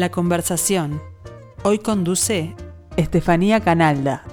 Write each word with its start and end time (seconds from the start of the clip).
La 0.00 0.10
conversación. 0.10 1.02
Hoy 1.62 1.78
conduce 1.78 2.54
Estefanía 2.96 3.60
Canalda. 3.60 4.24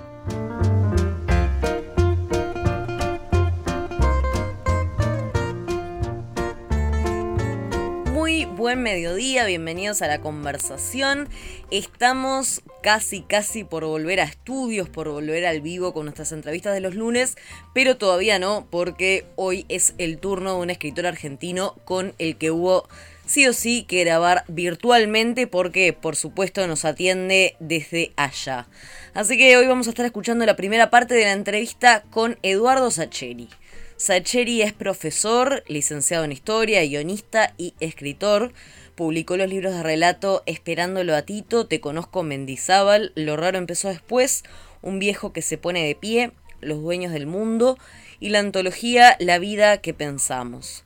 Muy 8.14 8.46
buen 8.46 8.82
mediodía, 8.82 9.44
bienvenidos 9.44 10.02
a 10.02 10.08
la 10.08 10.22
conversación. 10.22 11.28
Estamos 11.70 12.62
casi, 12.82 13.24
casi 13.24 13.66
por 13.66 13.84
volver 13.84 14.22
a 14.22 14.24
estudios, 14.24 14.88
por 14.88 15.10
volver 15.10 15.46
al 15.46 15.60
vivo 15.60 15.92
con 15.92 16.06
nuestras 16.06 16.32
entrevistas 16.32 16.76
de 16.76 16.80
los 16.80 16.96
lunes, 16.96 17.36
pero 17.74 17.98
todavía 17.98 18.40
no, 18.40 18.66
porque 18.70 19.26
hoy 19.36 19.66
es 19.68 19.96
el 19.98 20.18
turno 20.18 20.54
de 20.54 20.62
un 20.62 20.70
escritor 20.70 21.06
argentino 21.06 21.76
con 21.84 22.14
el 22.20 22.38
que 22.38 22.52
hubo 22.52 22.88
sí 23.28 23.46
o 23.46 23.54
sí 23.54 23.84
que 23.84 24.04
grabar 24.04 24.46
virtualmente 24.48 25.46
porque 25.46 25.94
por 25.94 26.16
supuesto 26.16 26.66
nos 26.66 26.86
atiende 26.86 27.56
desde 27.60 28.14
allá. 28.16 28.68
Así 29.14 29.38
que 29.38 29.56
hoy 29.58 29.68
vamos 29.68 29.88
a 29.88 29.92
estar 29.92 30.06
escuchando 30.06 30.46
la 30.46 30.56
primera 30.56 30.90
parte 30.90 31.14
de 31.14 31.26
la 31.26 31.34
entrevista 31.34 32.04
con 32.10 32.40
Eduardo 32.42 32.90
Sacheri. 32.90 33.50
Sacheri 33.98 34.62
es 34.62 34.74
profesor, 34.74 35.64
licenciado 35.68 36.24
en 36.24 36.32
historia, 36.32 36.84
guionista 36.84 37.54
y 37.58 37.74
escritor. 37.80 38.54
Publicó 38.96 39.38
los 39.38 39.50
libros 39.50 39.74
de 39.74 39.84
relato 39.84 40.44
Esperándolo 40.46 41.16
a 41.16 41.24
Tito, 41.24 41.68
Te 41.68 41.80
conozco 41.80 42.24
Mendizábal, 42.24 43.12
Lo 43.16 43.38
raro 43.38 43.58
empezó 43.58 43.90
después, 43.90 44.44
Un 44.82 45.00
viejo 45.00 45.34
que 45.34 45.42
se 45.42 45.58
pone 45.58 45.86
de 45.86 45.96
pie, 45.96 46.32
Los 46.62 46.82
dueños 46.82 47.12
del 47.12 47.28
mundo 47.28 47.78
y 48.20 48.30
la 48.30 48.40
antología 48.40 49.16
La 49.20 49.38
vida 49.38 49.78
que 49.78 49.94
pensamos 49.94 50.84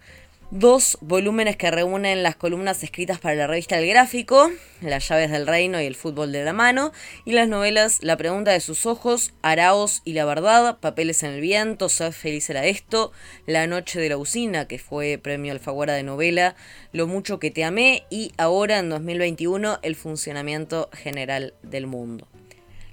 dos 0.51 0.97
volúmenes 0.99 1.55
que 1.55 1.71
reúnen 1.71 2.23
las 2.23 2.35
columnas 2.35 2.83
escritas 2.83 3.19
para 3.19 3.35
la 3.35 3.47
revista 3.47 3.79
El 3.79 3.87
Gráfico, 3.87 4.51
Las 4.81 5.07
llaves 5.07 5.31
del 5.31 5.47
reino 5.47 5.81
y 5.81 5.85
el 5.85 5.95
fútbol 5.95 6.33
de 6.33 6.43
la 6.43 6.51
mano, 6.51 6.91
y 7.23 7.31
las 7.31 7.47
novelas 7.47 8.03
La 8.03 8.17
pregunta 8.17 8.51
de 8.51 8.59
sus 8.59 8.85
ojos, 8.85 9.33
Araos 9.41 10.01
y 10.03 10.11
la 10.11 10.25
verdad, 10.25 10.77
Papeles 10.79 11.23
en 11.23 11.31
el 11.31 11.41
viento, 11.41 11.87
Ser 11.87 12.11
feliz 12.11 12.49
era 12.49 12.65
esto, 12.65 13.13
La 13.45 13.65
noche 13.65 14.01
de 14.01 14.09
la 14.09 14.17
usina, 14.17 14.67
que 14.67 14.77
fue 14.77 15.17
premio 15.17 15.53
Alfaguara 15.53 15.93
de 15.93 16.03
novela, 16.03 16.55
Lo 16.91 17.07
mucho 17.07 17.39
que 17.39 17.49
te 17.49 17.63
amé 17.63 18.03
y 18.09 18.33
ahora 18.37 18.79
en 18.79 18.89
2021 18.89 19.79
El 19.81 19.95
funcionamiento 19.95 20.89
general 20.91 21.53
del 21.63 21.87
mundo. 21.87 22.27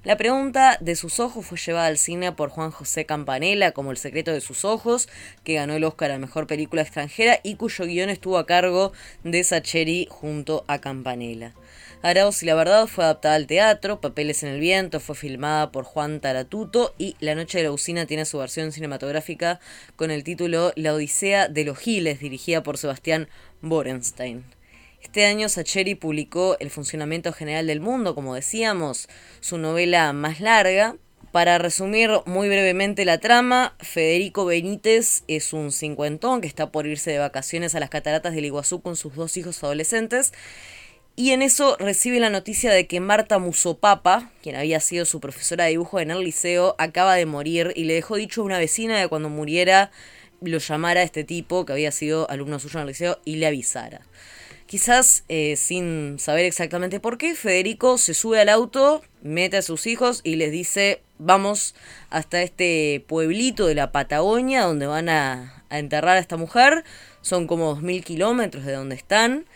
La 0.05 0.15
pregunta 0.15 0.77
de 0.79 0.95
sus 0.95 1.19
ojos 1.19 1.45
fue 1.45 1.57
llevada 1.57 1.87
al 1.87 1.97
cine 1.97 2.31
por 2.31 2.49
Juan 2.49 2.71
José 2.71 3.05
Campanella 3.05 3.73
como 3.73 3.91
El 3.91 3.97
secreto 3.97 4.31
de 4.31 4.39
sus 4.39 4.63
ojos, 4.63 5.09
que 5.43 5.55
ganó 5.55 5.73
el 5.73 5.83
Oscar 5.83 6.11
a 6.11 6.17
Mejor 6.17 6.47
Película 6.47 6.83
Extranjera 6.83 7.41
y 7.43 7.55
cuyo 7.55 7.83
guion 7.83 8.09
estuvo 8.09 8.37
a 8.37 8.45
cargo 8.45 8.93
de 9.25 9.43
Sacheri 9.43 10.07
junto 10.09 10.63
a 10.67 10.79
Campanella. 10.79 11.53
Arauz 12.01 12.43
y 12.43 12.45
la 12.45 12.55
verdad 12.55 12.87
fue 12.87 13.03
adaptada 13.03 13.35
al 13.35 13.45
teatro, 13.45 13.99
Papeles 13.99 14.41
en 14.43 14.49
el 14.49 14.61
viento 14.61 15.01
fue 15.01 15.15
filmada 15.15 15.69
por 15.73 15.83
Juan 15.83 16.21
Taratuto 16.21 16.95
y 16.97 17.17
La 17.19 17.35
noche 17.35 17.57
de 17.57 17.65
la 17.65 17.73
usina 17.73 18.05
tiene 18.05 18.23
su 18.23 18.37
versión 18.37 18.71
cinematográfica 18.71 19.59
con 19.97 20.11
el 20.11 20.23
título 20.23 20.71
La 20.77 20.93
odisea 20.93 21.49
de 21.49 21.65
los 21.65 21.77
giles, 21.77 22.21
dirigida 22.21 22.63
por 22.63 22.77
Sebastián 22.77 23.27
Borenstein. 23.61 24.45
Este 25.01 25.25
año 25.25 25.47
Sacheri 25.47 25.95
publicó 25.95 26.57
El 26.59 26.69
funcionamiento 26.69 27.31
general 27.31 27.67
del 27.67 27.79
mundo, 27.79 28.15
como 28.15 28.35
decíamos, 28.35 29.07
su 29.39 29.57
novela 29.57 30.11
más 30.11 30.41
larga. 30.41 30.97
Para 31.31 31.57
resumir 31.57 32.09
muy 32.25 32.49
brevemente 32.49 33.05
la 33.05 33.19
trama, 33.19 33.75
Federico 33.79 34.45
Benítez 34.45 35.23
es 35.27 35.53
un 35.53 35.71
cincuentón 35.71 36.41
que 36.41 36.47
está 36.47 36.71
por 36.71 36.85
irse 36.85 37.11
de 37.11 37.19
vacaciones 37.19 37.75
a 37.75 37.79
las 37.79 37.89
cataratas 37.89 38.33
del 38.33 38.45
Iguazú 38.45 38.81
con 38.81 38.95
sus 38.95 39.15
dos 39.15 39.37
hijos 39.37 39.63
adolescentes. 39.63 40.33
Y 41.15 41.31
en 41.31 41.43
eso 41.43 41.77
recibe 41.77 42.19
la 42.19 42.29
noticia 42.29 42.71
de 42.71 42.87
que 42.87 42.99
Marta 42.99 43.39
Musopapa, 43.39 44.31
quien 44.41 44.55
había 44.55 44.79
sido 44.79 45.05
su 45.05 45.19
profesora 45.19 45.65
de 45.65 45.71
dibujo 45.71 45.99
en 45.99 46.11
el 46.11 46.23
liceo, 46.23 46.75
acaba 46.77 47.15
de 47.15 47.25
morir 47.25 47.73
y 47.75 47.85
le 47.85 47.93
dejó 47.93 48.15
dicho 48.15 48.41
a 48.41 48.45
una 48.45 48.57
vecina 48.57 48.99
de 48.99 49.07
cuando 49.07 49.29
muriera 49.29 49.91
lo 50.41 50.57
llamara 50.57 51.01
a 51.01 51.03
este 51.03 51.23
tipo, 51.23 51.65
que 51.65 51.73
había 51.73 51.91
sido 51.91 52.29
alumno 52.29 52.59
suyo 52.59 52.79
en 52.79 52.81
el 52.83 52.87
liceo, 52.87 53.19
y 53.25 53.35
le 53.35 53.47
avisara. 53.47 54.01
Quizás 54.69 55.23
eh, 55.29 55.55
sin 55.55 56.19
saber 56.19 56.45
exactamente 56.45 56.99
por 56.99 57.17
qué, 57.17 57.33
Federico 57.33 57.97
se 57.97 58.13
sube 58.13 58.39
al 58.39 58.49
auto, 58.49 59.01
mete 59.23 59.57
a 59.57 59.63
sus 59.63 59.87
hijos 59.87 60.21
y 60.23 60.35
les 60.35 60.51
dice, 60.51 61.01
vamos 61.17 61.73
hasta 62.11 62.43
este 62.43 63.03
pueblito 63.07 63.65
de 63.65 63.73
la 63.73 63.91
Patagonia 63.91 64.61
donde 64.61 64.85
van 64.85 65.09
a, 65.09 65.63
enterrar 65.71 66.17
a 66.17 66.19
esta 66.19 66.37
mujer. 66.37 66.83
Son 67.21 67.47
como 67.47 67.77
2.000 67.77 68.03
kilómetros 68.03 68.63
de 68.63 68.73
donde 68.73 68.93
están. 68.93 69.47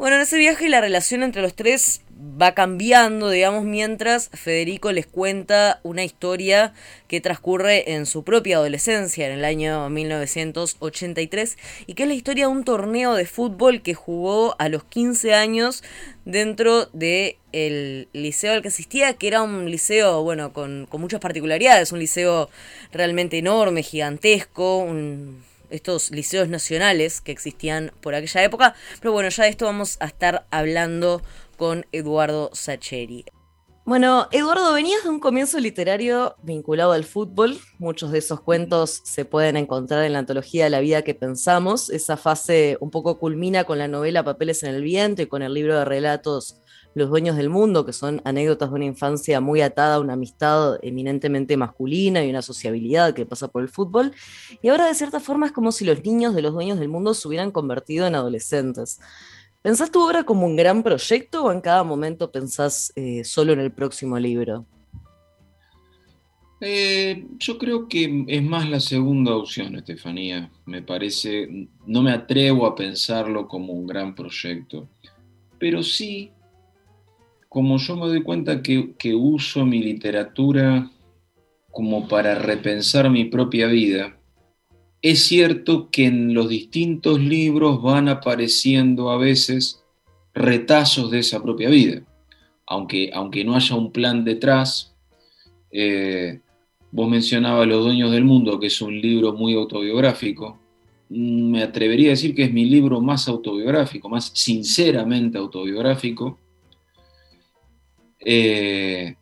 Bueno, 0.00 0.16
en 0.16 0.22
ese 0.22 0.38
viaje 0.38 0.70
la 0.70 0.80
relación 0.80 1.22
entre 1.22 1.42
los 1.42 1.52
tres 1.52 2.00
va 2.18 2.54
cambiando, 2.54 3.28
digamos, 3.28 3.64
mientras 3.64 4.30
Federico 4.30 4.92
les 4.92 5.06
cuenta 5.06 5.78
una 5.82 6.04
historia 6.04 6.72
que 7.06 7.20
transcurre 7.20 7.92
en 7.92 8.06
su 8.06 8.24
propia 8.24 8.56
adolescencia, 8.56 9.26
en 9.26 9.32
el 9.32 9.44
año 9.44 9.90
1983, 9.90 11.58
y 11.86 11.92
que 11.92 12.04
es 12.04 12.08
la 12.08 12.14
historia 12.14 12.46
de 12.46 12.52
un 12.52 12.64
torneo 12.64 13.12
de 13.12 13.26
fútbol 13.26 13.82
que 13.82 13.92
jugó 13.92 14.56
a 14.58 14.70
los 14.70 14.84
15 14.84 15.34
años 15.34 15.84
dentro 16.24 16.86
del 16.94 17.36
el 17.52 18.08
liceo 18.14 18.54
al 18.54 18.62
que 18.62 18.68
asistía, 18.68 19.12
que 19.18 19.28
era 19.28 19.42
un 19.42 19.70
liceo, 19.70 20.22
bueno, 20.22 20.54
con, 20.54 20.86
con 20.86 21.02
muchas 21.02 21.20
particularidades, 21.20 21.92
un 21.92 21.98
liceo 21.98 22.48
realmente 22.90 23.36
enorme, 23.36 23.82
gigantesco, 23.82 24.78
un 24.78 25.42
estos 25.70 26.10
liceos 26.10 26.48
nacionales 26.48 27.20
que 27.20 27.32
existían 27.32 27.92
por 28.00 28.14
aquella 28.14 28.42
época. 28.44 28.74
Pero 29.00 29.12
bueno, 29.12 29.28
ya 29.28 29.44
de 29.44 29.50
esto 29.50 29.66
vamos 29.66 29.96
a 30.00 30.06
estar 30.06 30.46
hablando 30.50 31.22
con 31.56 31.86
Eduardo 31.92 32.50
Sacheri. 32.52 33.24
Bueno, 33.90 34.28
Eduardo, 34.30 34.72
venías 34.72 35.02
de 35.02 35.08
un 35.08 35.20
comienzo 35.20 35.58
literario 35.58 36.36
vinculado 36.42 36.92
al 36.92 37.04
fútbol. 37.04 37.58
Muchos 37.78 38.12
de 38.12 38.18
esos 38.18 38.40
cuentos 38.40 39.00
se 39.04 39.24
pueden 39.24 39.56
encontrar 39.56 40.04
en 40.04 40.12
la 40.12 40.20
antología 40.20 40.64
de 40.64 40.70
la 40.70 40.80
vida 40.80 41.02
que 41.02 41.14
pensamos. 41.14 41.90
Esa 41.90 42.16
fase 42.16 42.76
un 42.80 42.90
poco 42.90 43.18
culmina 43.18 43.64
con 43.64 43.78
la 43.78 43.88
novela 43.88 44.22
Papeles 44.22 44.62
en 44.62 44.74
el 44.74 44.82
viento 44.82 45.22
y 45.22 45.26
con 45.26 45.42
el 45.42 45.54
libro 45.54 45.76
de 45.76 45.84
relatos 45.84 46.60
los 46.94 47.08
dueños 47.08 47.36
del 47.36 47.50
mundo, 47.50 47.86
que 47.86 47.92
son 47.92 48.20
anécdotas 48.24 48.70
de 48.70 48.74
una 48.74 48.84
infancia 48.84 49.40
muy 49.40 49.60
atada 49.60 49.96
a 49.96 50.00
una 50.00 50.14
amistad 50.14 50.78
eminentemente 50.82 51.56
masculina 51.56 52.24
y 52.24 52.30
una 52.30 52.42
sociabilidad 52.42 53.14
que 53.14 53.26
pasa 53.26 53.48
por 53.48 53.62
el 53.62 53.68
fútbol. 53.68 54.12
Y 54.62 54.68
ahora 54.68 54.86
de 54.86 54.94
cierta 54.94 55.20
forma 55.20 55.46
es 55.46 55.52
como 55.52 55.72
si 55.72 55.84
los 55.84 56.04
niños 56.04 56.34
de 56.34 56.42
los 56.42 56.52
dueños 56.52 56.78
del 56.78 56.88
mundo 56.88 57.14
se 57.14 57.28
hubieran 57.28 57.50
convertido 57.50 58.06
en 58.06 58.14
adolescentes. 58.14 59.00
¿Pensás 59.62 59.90
tu 59.90 60.02
obra 60.02 60.24
como 60.24 60.46
un 60.46 60.56
gran 60.56 60.82
proyecto 60.82 61.44
o 61.44 61.52
en 61.52 61.60
cada 61.60 61.84
momento 61.84 62.32
pensás 62.32 62.92
eh, 62.96 63.24
solo 63.24 63.52
en 63.52 63.60
el 63.60 63.70
próximo 63.70 64.18
libro? 64.18 64.64
Eh, 66.62 67.26
yo 67.38 67.56
creo 67.56 67.88
que 67.88 68.24
es 68.28 68.42
más 68.42 68.68
la 68.68 68.80
segunda 68.80 69.34
opción, 69.34 69.76
Estefanía. 69.76 70.50
Me 70.66 70.82
parece, 70.82 71.68
no 71.86 72.02
me 72.02 72.12
atrevo 72.12 72.66
a 72.66 72.74
pensarlo 72.74 73.48
como 73.48 73.72
un 73.72 73.86
gran 73.86 74.14
proyecto, 74.14 74.88
pero 75.58 75.82
sí 75.82 76.30
como 77.50 77.78
yo 77.78 77.96
me 77.96 78.06
doy 78.06 78.22
cuenta 78.22 78.62
que, 78.62 78.94
uso 79.12 79.66
mi 79.66 79.82
literatura 79.82 80.88
como 81.72 82.06
para 82.06 82.36
repensar 82.36 83.10
mi 83.10 83.24
propia 83.24 83.66
vida, 83.66 84.16
es 85.02 85.24
cierto 85.24 85.90
que 85.90 86.06
en 86.06 86.32
los 86.32 86.48
distintos 86.48 87.18
libros 87.18 87.82
van 87.82 88.08
apareciendo 88.08 89.10
a 89.10 89.18
veces 89.18 89.82
retazos 90.32 91.10
de 91.10 91.18
esa 91.18 91.42
propia 91.42 91.68
vida, 91.68 92.02
aunque, 92.68 93.10
aunque 93.12 93.44
no 93.44 93.56
haya 93.56 93.74
un 93.74 93.90
plan 93.90 94.24
detrás. 94.24 94.94
Eh, 95.72 96.40
vos 96.92 97.10
mencionabas 97.10 97.66
Los 97.66 97.84
Dueños 97.84 98.12
del 98.12 98.24
Mundo, 98.24 98.60
que 98.60 98.68
es 98.68 98.80
un 98.80 99.00
libro 99.00 99.32
muy 99.32 99.54
autobiográfico. 99.54 100.56
Me 101.08 101.64
atrevería 101.64 102.10
a 102.10 102.10
decir 102.10 102.32
que 102.32 102.44
es 102.44 102.52
mi 102.52 102.66
libro 102.66 103.00
más 103.00 103.26
autobiográfico, 103.26 104.08
más 104.08 104.30
sinceramente 104.34 105.36
autobiográfico. 105.36 106.38
Eh, 108.24 109.14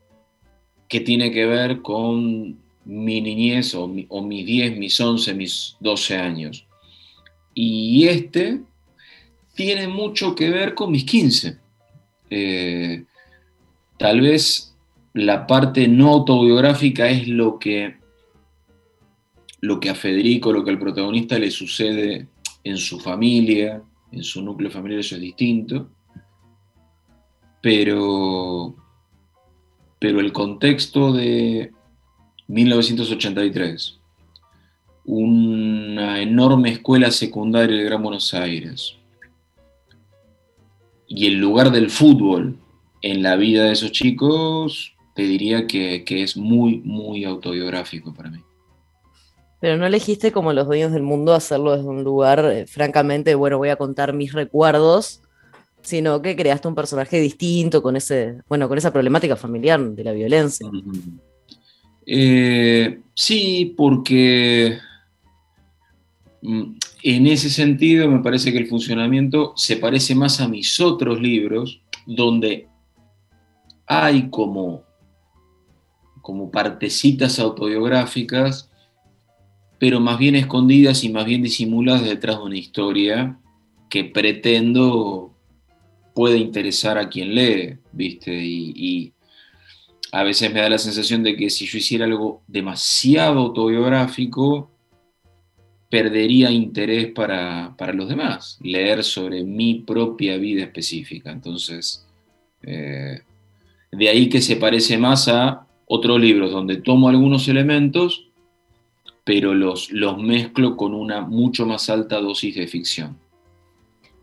que 0.88 1.00
tiene 1.00 1.30
que 1.30 1.46
ver 1.46 1.82
con 1.82 2.58
mi 2.84 3.20
niñez 3.20 3.74
o, 3.74 3.86
mis 3.86 4.46
10, 4.46 4.78
mis 4.78 4.98
11, 4.98 5.34
mis 5.34 5.76
12 5.80 6.16
años. 6.16 6.66
Y 7.54 8.06
este 8.08 8.62
tiene 9.54 9.88
mucho 9.88 10.34
que 10.34 10.48
ver 10.50 10.74
con 10.74 10.90
mis 10.90 11.04
15. 11.04 11.58
Eh, 12.30 13.04
tal 13.98 14.20
vez 14.20 14.74
la 15.12 15.46
parte 15.46 15.86
no 15.86 16.08
autobiográfica 16.14 17.10
es 17.10 17.28
lo 17.28 17.58
que, 17.58 17.96
lo 19.60 19.80
que 19.80 19.90
a 19.90 19.94
Federico, 19.94 20.52
lo 20.52 20.64
que 20.64 20.70
al 20.70 20.78
protagonista 20.78 21.38
le 21.38 21.50
sucede 21.50 22.28
en 22.64 22.78
su 22.78 22.98
familia, 22.98 23.82
en 24.12 24.22
su 24.22 24.40
núcleo 24.42 24.70
familiar, 24.70 25.00
eso 25.00 25.16
es 25.16 25.20
distinto. 25.20 25.90
Pero 27.60 28.76
pero 29.98 30.20
el 30.20 30.32
contexto 30.32 31.12
de 31.12 31.72
1983, 32.46 33.98
una 35.04 36.20
enorme 36.20 36.70
escuela 36.70 37.10
secundaria 37.10 37.76
de 37.76 37.84
Gran 37.84 38.02
Buenos 38.02 38.32
Aires, 38.34 38.94
y 41.06 41.26
el 41.26 41.38
lugar 41.38 41.70
del 41.72 41.90
fútbol 41.90 42.58
en 43.02 43.22
la 43.22 43.36
vida 43.36 43.64
de 43.64 43.72
esos 43.72 43.92
chicos, 43.92 44.94
te 45.14 45.22
diría 45.22 45.66
que, 45.66 46.04
es 46.08 46.36
muy, 46.36 46.80
muy 46.84 47.24
autobiográfico 47.24 48.14
para 48.14 48.30
mí. 48.30 48.38
Pero 49.60 49.76
no 49.76 49.86
elegiste 49.86 50.30
como 50.30 50.52
los 50.52 50.66
dueños 50.66 50.92
del 50.92 51.02
mundo 51.02 51.34
hacerlo 51.34 51.76
desde 51.76 51.88
un 51.88 52.04
lugar, 52.04 52.44
eh, 52.52 52.66
francamente, 52.66 53.34
bueno, 53.34 53.58
voy 53.58 53.70
a 53.70 53.76
contar 53.76 54.12
mis 54.12 54.32
recuerdos, 54.32 55.22
sino 55.82 56.20
que 56.20 56.36
creaste 56.36 56.68
un 56.68 56.74
personaje 56.74 57.20
distinto 57.20 57.82
con 57.82 57.96
ese, 57.96 58.42
bueno, 58.48 58.68
con 58.68 58.78
esa 58.78 58.92
problemática 58.92 59.36
familiar 59.36 59.80
de 59.80 60.04
la 60.04 60.12
violencia. 60.12 60.68
Eh, 62.06 63.00
sí, 63.14 63.74
porque 63.76 64.78
mm, 66.42 66.72
en 67.02 67.26
ese 67.26 67.50
sentido 67.50 68.08
me 68.08 68.20
parece 68.20 68.52
que 68.52 68.58
el 68.58 68.66
funcionamiento 68.66 69.52
se 69.56 69.76
parece 69.76 70.14
más 70.14 70.40
a 70.40 70.48
mis 70.48 70.80
otros 70.80 71.20
libros, 71.20 71.80
donde 72.06 72.66
hay 73.86 74.28
como, 74.30 74.82
como 76.22 76.50
partecitas 76.50 77.38
autobiográficas, 77.38 78.70
pero 79.78 80.00
más 80.00 80.18
bien 80.18 80.34
escondidas 80.34 81.04
y 81.04 81.08
más 81.08 81.24
bien 81.24 81.42
disimuladas 81.42 82.04
detrás 82.04 82.38
de 82.38 82.42
una 82.42 82.58
historia 82.58 83.38
que 83.88 84.04
pretendo 84.04 85.37
puede 86.18 86.38
interesar 86.38 86.98
a 86.98 87.08
quien 87.08 87.32
lee, 87.32 87.76
¿viste? 87.92 88.34
Y, 88.34 89.12
a 90.10 90.24
veces 90.24 90.52
me 90.52 90.60
da 90.60 90.68
la 90.68 90.78
sensación 90.78 91.22
de 91.22 91.36
que 91.36 91.48
si 91.48 91.64
yo 91.64 91.78
hiciera 91.78 92.06
algo 92.06 92.42
demasiado 92.48 93.38
autobiográfico, 93.38 94.68
perdería 95.88 96.50
interés 96.50 97.12
para, 97.12 97.72
los 97.94 98.08
demás, 98.08 98.58
leer 98.62 99.04
sobre 99.04 99.44
mi 99.44 99.76
propia 99.76 100.38
vida 100.38 100.64
específica. 100.64 101.30
Entonces, 101.30 102.04
eh, 102.62 103.20
de 103.92 104.08
ahí 104.08 104.28
que 104.28 104.40
se 104.40 104.56
parece 104.56 104.98
más 104.98 105.28
a 105.28 105.68
otros 105.86 106.20
libros 106.20 106.50
donde 106.50 106.78
tomo 106.78 107.08
algunos 107.08 107.46
elementos, 107.46 108.26
pero 109.22 109.54
los, 109.54 109.92
los 109.92 110.18
mezclo 110.18 110.76
con 110.76 110.94
una 110.94 111.20
mucho 111.20 111.64
más 111.64 111.88
alta 111.88 112.20
dosis 112.20 112.56
de 112.56 112.66
ficción. 112.66 113.27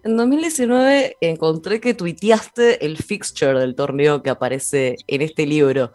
En 0.06 0.18
2019 0.18 1.18
encontré 1.20 1.82
que 1.82 1.96
tuiteaste 1.96 2.86
el 2.86 2.98
fixture 2.98 3.60
del 3.60 3.74
torneo 3.74 4.22
que 4.22 4.30
aparece 4.30 4.98
en 5.08 5.24
este 5.24 5.48
libro. 5.48 5.92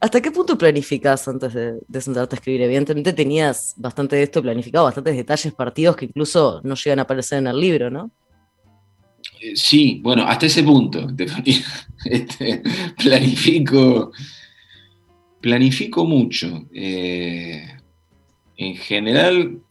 ¿Hasta 0.00 0.20
qué 0.20 0.32
punto 0.32 0.58
planificas 0.58 1.28
antes 1.28 1.54
de, 1.54 2.00
sentarte 2.00 2.34
a 2.34 2.38
escribir? 2.38 2.62
Evidentemente 2.62 3.12
tenías 3.12 3.74
bastante 3.76 4.16
de 4.16 4.24
esto 4.24 4.42
planificado, 4.42 4.86
bastantes 4.86 5.14
detalles 5.14 5.54
partidos 5.54 5.94
que 5.94 6.06
incluso 6.06 6.60
no 6.64 6.74
llegan 6.74 6.98
a 6.98 7.02
aparecer 7.02 7.38
en 7.38 7.46
el 7.46 7.60
libro, 7.60 7.88
¿no? 7.88 8.10
Eh, 9.40 9.54
sí, 9.54 10.00
bueno, 10.02 10.24
hasta 10.24 10.46
ese 10.46 10.64
punto, 10.64 11.06
este, 12.04 12.62
planifico, 13.00 14.10
planifico 15.40 16.04
mucho. 16.04 16.66
Eh, 16.74 17.62
en 18.56 18.74
general, 18.74 19.61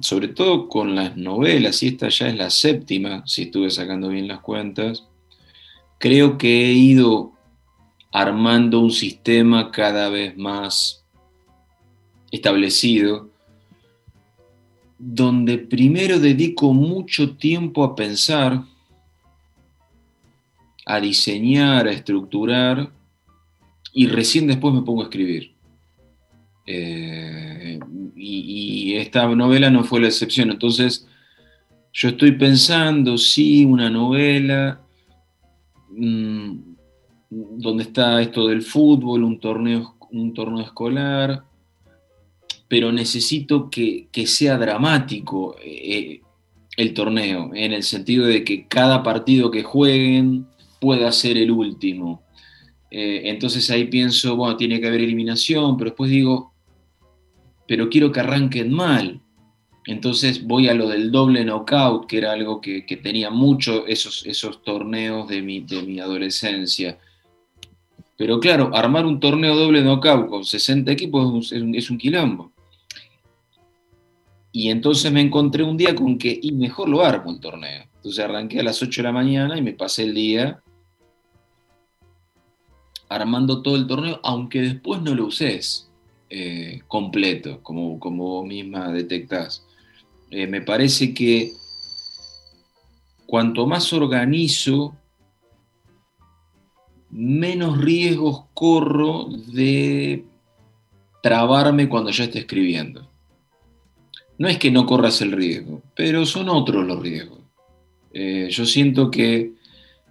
sobre 0.00 0.28
todo 0.28 0.68
con 0.68 0.94
las 0.94 1.16
novelas, 1.16 1.82
y 1.82 1.88
esta 1.88 2.08
ya 2.08 2.28
es 2.28 2.36
la 2.36 2.50
séptima, 2.50 3.26
si 3.26 3.42
estuve 3.42 3.70
sacando 3.70 4.08
bien 4.08 4.28
las 4.28 4.40
cuentas, 4.40 5.04
creo 5.98 6.38
que 6.38 6.66
he 6.66 6.72
ido 6.72 7.32
armando 8.12 8.80
un 8.80 8.92
sistema 8.92 9.70
cada 9.70 10.08
vez 10.08 10.36
más 10.36 11.04
establecido, 12.30 13.30
donde 14.98 15.58
primero 15.58 16.18
dedico 16.18 16.72
mucho 16.72 17.36
tiempo 17.36 17.84
a 17.84 17.94
pensar, 17.94 18.62
a 20.86 21.00
diseñar, 21.00 21.88
a 21.88 21.92
estructurar, 21.92 22.90
y 23.92 24.06
recién 24.06 24.46
después 24.46 24.72
me 24.72 24.82
pongo 24.82 25.02
a 25.02 25.06
escribir. 25.06 25.55
Eh, 26.66 27.78
y, 28.16 28.94
esta 28.96 29.26
novela 29.34 29.70
no 29.70 29.84
fue 29.84 30.00
la 30.00 30.08
excepción. 30.08 30.50
Entonces, 30.50 31.06
yo 31.92 32.08
estoy 32.08 32.32
pensando, 32.32 33.16
sí, 33.18 33.64
una 33.64 33.88
novela 33.90 34.80
mm, 35.90 36.56
donde 37.30 37.82
está 37.84 38.20
esto 38.20 38.48
del 38.48 38.62
fútbol, 38.62 39.22
un 39.22 39.38
torneo, 39.38 39.96
un 40.10 40.34
torneo 40.34 40.64
escolar, 40.64 41.44
pero 42.68 42.90
necesito 42.92 43.70
que, 43.70 44.08
sea 44.26 44.58
dramático 44.58 45.56
eh, 45.62 46.20
el 46.76 46.94
torneo, 46.94 47.50
en 47.54 47.72
el 47.72 47.82
sentido 47.82 48.26
de 48.26 48.44
que 48.44 48.66
cada 48.66 49.02
partido 49.02 49.50
que 49.50 49.62
jueguen 49.62 50.46
pueda 50.80 51.10
ser 51.12 51.36
el 51.38 51.50
último. 51.50 52.22
Eh, 52.90 53.22
entonces 53.24 53.70
ahí 53.70 53.84
pienso, 53.84 54.36
bueno, 54.36 54.56
tiene 54.56 54.80
que 54.80 54.86
haber 54.86 55.00
eliminación, 55.00 55.76
pero 55.76 55.90
después 55.90 56.10
digo, 56.10 56.52
pero 57.66 57.88
quiero 57.88 58.12
que 58.12 58.20
arranquen 58.20 58.72
mal. 58.72 59.20
Entonces 59.86 60.44
voy 60.44 60.68
a 60.68 60.74
lo 60.74 60.88
del 60.88 61.12
doble 61.12 61.44
knockout, 61.44 62.06
que 62.06 62.18
era 62.18 62.32
algo 62.32 62.60
que, 62.60 62.82
tenía 63.02 63.30
mucho 63.30 63.86
esos, 63.86 64.26
esos 64.26 64.62
torneos 64.62 65.28
de 65.28 65.42
mi, 65.42 65.60
de 65.60 65.82
mi 65.82 66.00
adolescencia. 66.00 66.98
Pero 68.16 68.40
claro, 68.40 68.70
armar 68.74 69.06
un 69.06 69.20
torneo 69.20 69.54
doble 69.54 69.82
knockout 69.82 70.28
con 70.28 70.44
60 70.44 70.90
equipos 70.90 71.52
es 71.52 71.90
un, 71.90 71.98
quilombo. 71.98 72.52
Y 74.52 74.70
entonces 74.70 75.12
me 75.12 75.20
encontré 75.20 75.62
un 75.62 75.76
día 75.76 75.94
con 75.94 76.16
que, 76.16 76.38
y 76.42 76.52
mejor 76.52 76.88
lo 76.88 77.04
armo 77.04 77.30
el 77.30 77.40
torneo. 77.40 77.84
Entonces 77.96 78.24
arranqué 78.24 78.60
a 78.60 78.62
las 78.62 78.82
8 78.82 79.02
de 79.02 79.06
la 79.06 79.12
mañana 79.12 79.58
y 79.58 79.62
me 79.62 79.74
pasé 79.74 80.04
el 80.04 80.14
día 80.14 80.62
armando 83.08 83.62
todo 83.62 83.76
el 83.76 83.86
torneo, 83.86 84.18
aunque 84.24 84.62
después 84.62 85.00
no 85.02 85.14
lo 85.14 85.26
uses. 85.26 85.90
Eh, 86.28 86.80
completo, 86.88 87.62
como, 87.62 88.00
como 88.00 88.24
vos 88.24 88.46
misma 88.46 88.90
detectás. 88.90 89.64
Eh, 90.28 90.48
me 90.48 90.60
parece 90.60 91.14
que 91.14 91.52
cuanto 93.26 93.64
más 93.66 93.92
organizo, 93.92 94.96
menos 97.10 97.78
riesgos 97.78 98.44
corro 98.54 99.28
de 99.52 100.24
trabarme 101.22 101.88
cuando 101.88 102.10
ya 102.10 102.24
esté 102.24 102.40
escribiendo. 102.40 103.08
No 104.38 104.48
es 104.48 104.58
que 104.58 104.72
no 104.72 104.84
corras 104.84 105.22
el 105.22 105.30
riesgo, 105.30 105.80
pero 105.94 106.26
son 106.26 106.48
otros 106.48 106.84
los 106.84 107.00
riesgos. 107.00 107.38
Eh, 108.12 108.48
yo 108.50 108.66
siento 108.66 109.12
que, 109.12 109.54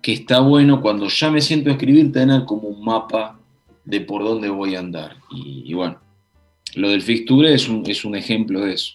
está 0.01 0.39
bueno 0.39 0.81
cuando 0.81 1.07
ya 1.09 1.31
me 1.31 1.41
siento 1.41 1.69
a 1.71 1.73
escribir 1.73 2.11
tener 2.11 2.45
como 2.45 2.67
un 2.67 2.85
mapa 2.85 3.39
de 3.83 4.01
por 4.01 4.23
dónde 4.23 4.49
voy 4.49 4.75
a 4.75 4.79
andar. 4.79 5.17
y 5.31 5.73
bueno, 5.73 6.04
lo 6.75 6.89
del 6.89 7.01
fixture 7.01 7.53
es 7.53 7.67
un, 7.67 7.83
es 7.89 8.05
un 8.05 8.15
ejemplo 8.15 8.61
de 8.61 8.73
eso. 8.73 8.93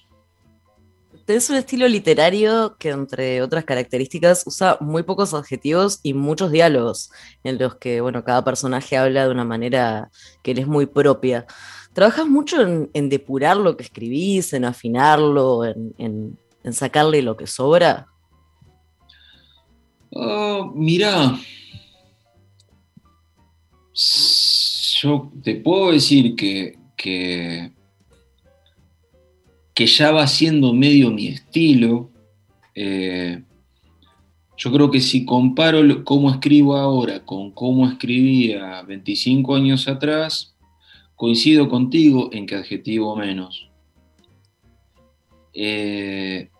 Tenés 1.24 1.48
un 1.48 1.56
estilo 1.56 1.86
literario 1.86 2.76
que, 2.78 2.88
entre 2.90 3.40
otras 3.42 3.64
características, 3.64 4.42
usa 4.46 4.78
muy 4.80 5.04
pocos 5.04 5.32
adjetivos 5.32 6.00
y 6.02 6.12
muchos 6.12 6.50
diálogos, 6.50 7.10
en 7.44 7.58
los 7.58 7.76
que, 7.76 8.00
bueno, 8.00 8.24
cada 8.24 8.42
personaje 8.42 8.96
habla 8.96 9.26
de 9.26 9.30
una 9.30 9.44
manera 9.44 10.10
que 10.42 10.54
le 10.54 10.62
es 10.62 10.66
muy 10.66 10.86
propia. 10.86 11.46
¿Trabajas 11.92 12.26
mucho 12.26 12.60
en, 12.92 13.08
depurar 13.08 13.56
lo 13.56 13.76
que 13.76 13.84
escribís, 13.84 14.52
en 14.52 14.64
afinarlo, 14.64 15.64
en, 15.64 16.38
sacarle 16.72 17.22
lo 17.22 17.36
que 17.36 17.46
sobra? 17.46 18.06
Oh, 20.10 20.72
mirá, 20.74 21.38
yo 25.00 25.32
te 25.42 25.54
puedo 25.56 25.92
decir 25.92 26.34
que 26.34 26.79
que, 27.00 27.72
ya 29.74 30.10
va 30.10 30.26
siendo 30.26 30.74
medio 30.74 31.10
mi 31.10 31.28
estilo. 31.28 32.10
Eh, 32.74 33.42
yo 34.56 34.72
creo 34.72 34.90
que 34.90 35.00
si 35.00 35.24
comparo 35.24 36.04
cómo 36.04 36.30
escribo 36.30 36.76
ahora 36.76 37.24
con 37.24 37.50
cómo 37.52 37.88
escribía 37.88 38.82
25 38.82 39.54
años 39.54 39.88
atrás, 39.88 40.54
coincido 41.16 41.70
contigo 41.70 42.28
en 42.32 42.44
que 42.46 42.56
adjetivo 42.56 43.16
menos. 43.16 43.70
Eh, 45.54 46.50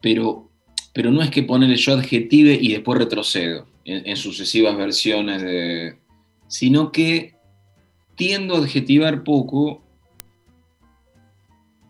pero, 0.00 0.50
pero 0.94 1.10
no 1.10 1.20
es 1.20 1.30
que 1.30 1.42
ponerle 1.42 1.76
yo 1.76 1.92
adjetive 1.92 2.58
y 2.58 2.72
después 2.72 2.98
retrocedo 2.98 3.66
en, 3.84 4.06
en 4.06 4.16
sucesivas 4.16 4.74
versiones 4.76 5.42
de. 5.42 5.98
sino 6.46 6.90
que 6.90 7.37
tiendo 8.18 8.56
a 8.56 8.58
adjetivar 8.58 9.22
poco, 9.22 9.80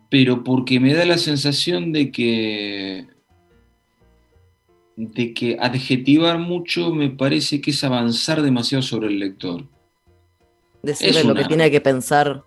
pero 0.09 0.43
porque 0.43 0.79
me 0.79 0.93
da 0.93 1.03
la 1.03 1.17
sensación 1.17 1.91
de 1.91 2.11
que 2.11 3.07
de 4.95 5.33
que 5.33 5.57
adjetivar 5.59 6.37
mucho 6.37 6.93
me 6.93 7.09
parece 7.09 7.61
que 7.61 7.71
es 7.71 7.83
avanzar 7.83 8.41
demasiado 8.41 8.81
sobre 8.81 9.07
el 9.07 9.19
lector. 9.19 9.65
Decirle 10.83 11.23
lo 11.23 11.33
que 11.33 11.45
tiene 11.45 11.71
que 11.71 11.81
pensar. 11.81 12.43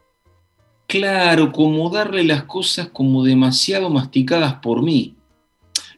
Claro, 0.86 1.50
como 1.50 1.88
darle 1.90 2.22
las 2.24 2.44
cosas 2.44 2.88
como 2.88 3.24
demasiado 3.24 3.90
masticadas 3.90 4.54
por 4.54 4.82
mí. 4.82 5.16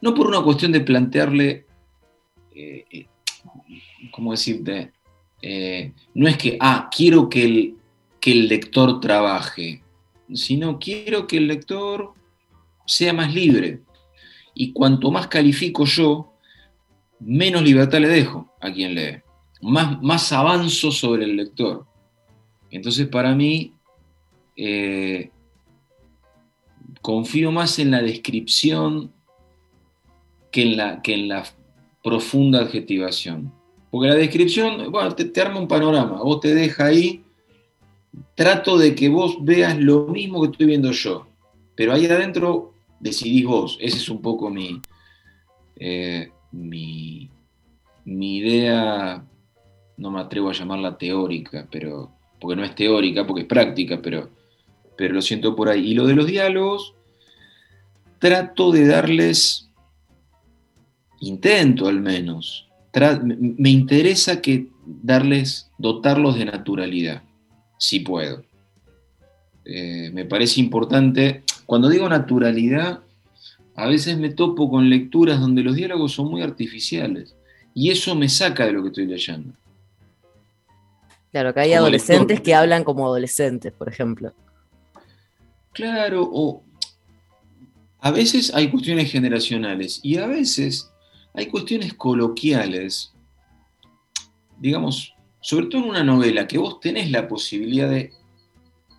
no 0.01 0.15
por 0.15 0.29
una 0.29 0.43
cuestión 0.43 0.71
de 0.73 0.81
plantearle, 0.81 1.67
eh, 2.55 2.85
eh, 2.91 3.07
¿cómo 4.11 4.31
decirte? 4.31 4.93
No 6.15 6.29
es 6.29 6.39
que, 6.39 6.57
ah, 6.61 6.89
quiero 6.95 7.29
que 7.29 7.75
el, 8.23 8.49
lector 8.49 9.01
trabaje, 9.01 9.83
sino 10.33 10.79
quiero 10.79 11.27
que 11.27 11.37
el 11.37 11.49
lector 11.49 12.15
sea 12.87 13.13
más 13.13 13.35
libre. 13.35 13.83
Y 14.55 14.73
cuanto 14.73 15.11
más 15.11 15.27
califico 15.27 15.85
yo, 15.85 16.33
menos 17.21 17.63
libertad 17.63 18.01
le 18.01 18.09
dejo 18.09 18.49
a 18.61 18.73
quien 18.73 18.95
lee, 18.95 19.21
más, 19.61 20.01
más 20.03 20.33
avanzo 20.33 20.91
sobre 20.91 21.25
el 21.25 21.37
lector. 21.37 21.85
Entonces 22.71 23.07
para 23.09 23.35
mí, 23.35 23.73
eh, 24.57 25.31
confío 27.03 27.53
más 27.53 27.79
en 27.79 27.91
la 27.91 28.01
descripción 28.01 29.13
que 30.51 30.63
en 30.63 31.29
la 31.29 31.45
profunda 32.03 32.61
adjetivación. 32.61 33.53
Porque 33.95 34.09
la 34.09 34.17
descripción, 34.17 34.91
bueno, 34.91 35.15
te, 35.15 35.25
te 35.27 35.41
arma 35.41 35.61
un 35.61 35.69
panorama, 35.69 36.21
vos 36.21 36.41
te 36.41 36.53
deja 36.53 36.87
ahí, 36.87 37.23
trato 38.35 38.77
de 38.77 38.93
que 38.93 39.09
vos 39.09 39.37
veas 39.45 39.79
lo 39.79 40.09
mismo 40.09 40.43
que 40.43 40.51
estoy 40.51 40.67
viendo 40.67 40.91
yo, 40.91 41.29
pero 41.77 41.93
ahí 41.93 42.05
adentro 42.07 42.73
decidís 42.99 43.45
vos. 43.47 43.79
Esa 43.81 43.97
es 43.97 44.09
un 44.09 44.21
poco 44.21 44.51
mi, 44.51 44.83
eh, 45.77 46.29
mi, 46.51 47.31
mi 48.05 48.39
idea, 48.39 49.25
no 49.97 50.11
me 50.11 50.23
atrevo 50.23 50.51
a 50.51 50.55
llamarla 50.55 50.99
teórica, 50.99 51.69
pero, 51.71 52.11
porque 52.41 52.57
no 52.57 52.65
es 52.65 52.75
teórica, 52.75 53.25
porque 53.25 53.43
es 53.43 53.49
práctica, 53.49 54.01
pero, 54.03 54.29
pero 54.97 55.15
lo 55.15 55.23
siento 55.23 55.55
por 55.55 55.69
ahí. 55.69 55.93
Y 55.93 55.95
lo 55.95 56.05
de 56.05 56.17
los 56.17 56.27
diálogos, 56.27 56.95
trato 58.19 58.73
de 58.73 58.89
darles, 58.89 59.71
intento 61.21 61.87
al 61.87 62.01
menos, 62.01 62.65
me 62.95 63.71
interesa 63.71 64.41
que 64.41 64.69
darles, 64.85 65.71
dotarlos 65.79 66.37
de 66.37 66.45
naturalidad, 66.45 67.23
si 67.79 68.01
puedo. 68.01 68.45
Eh, 69.65 70.11
me 70.13 70.25
parece 70.25 70.61
importante, 70.61 71.43
cuando 71.67 71.89
digo 71.89 72.09
naturalidad, 72.09 73.01
a 73.77 73.87
veces 73.87 74.19
me 74.19 74.31
topo 74.31 74.71
con 74.71 74.89
lecturas 74.89 75.41
donde 75.41 75.63
los 75.63 75.75
diálogos 75.75 76.13
son 76.13 76.31
muy 76.31 76.43
artificiales 76.43 77.35
y 77.75 77.91
eso 77.91 78.15
me 78.15 78.29
saca 78.29 78.67
de 78.67 78.73
lo 78.73 78.83
que 78.83 78.89
estoy 78.89 79.07
leyendo. 79.07 79.55
Claro, 81.33 81.53
que 81.53 81.61
hay 81.61 81.73
adolescentes 81.73 82.41
que 82.41 82.55
hablan 82.55 82.85
como 82.85 83.07
adolescentes, 83.07 83.73
por 83.73 83.89
ejemplo. 83.89 84.33
Claro, 85.73 86.29
o 86.33 86.63
a 87.99 88.11
veces 88.13 88.55
hay 88.55 88.71
cuestiones 88.71 89.11
generacionales 89.11 89.99
y 90.05 90.19
a 90.19 90.29
veces 90.29 90.93
hay 91.35 91.47
cuestiones 91.47 91.93
coloquiales, 91.95 93.13
digamos, 94.59 95.15
sobre 95.41 95.67
todo 95.67 95.83
en 95.83 95.91
una 95.91 96.05
novela, 96.05 96.47
que 96.47 96.59
vos 96.59 96.81
tenés 96.81 97.11
la 97.11 97.29
posibilidad 97.29 97.91
de, 97.91 98.13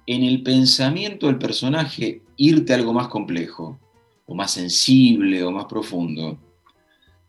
en 0.05 0.23
el 0.23 0.43
pensamiento 0.43 1.27
del 1.27 1.39
personaje, 1.39 2.21
irte 2.37 2.73
a 2.73 2.75
algo 2.75 2.93
más 2.93 3.07
complejo 3.07 3.79
o 4.27 4.35
más 4.35 4.51
sensible 4.51 5.43
o 5.43 5.51
más 5.51 5.65
profundo, 5.65 6.37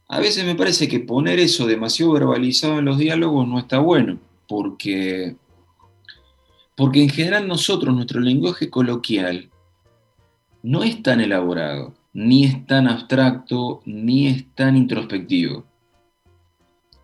a 0.08 0.20
veces 0.20 0.44
me 0.44 0.54
parece 0.54 0.88
que 0.88 1.00
poner 1.00 1.38
eso 1.38 1.66
demasiado 1.66 2.12
verbalizado 2.12 2.78
en 2.78 2.84
los 2.84 2.98
diálogos 2.98 3.46
no 3.48 3.58
está 3.58 3.78
bueno, 3.78 4.18
porque, 4.48 5.36
porque 6.76 7.02
en 7.02 7.08
general 7.08 7.48
nosotros, 7.48 7.94
nuestro 7.94 8.20
lenguaje 8.20 8.70
coloquial, 8.70 9.50
no 10.62 10.82
es 10.82 11.02
tan 11.02 11.20
elaborado, 11.20 11.94
ni 12.16 12.44
es 12.44 12.66
tan 12.66 12.88
abstracto, 12.88 13.82
ni 13.84 14.28
es 14.28 14.54
tan 14.54 14.74
introspectivo. 14.74 15.64